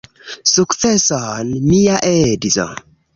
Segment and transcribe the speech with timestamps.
[0.51, 2.67] Sukceson, mia edzo!